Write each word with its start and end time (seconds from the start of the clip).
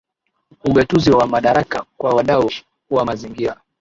Ugatuzi 0.65 1.11
wa 1.11 1.27
madaraka 1.27 1.85
kwa 1.97 2.13
wadau 2.15 2.51
wa 2.89 3.05
mazingira 3.05 3.61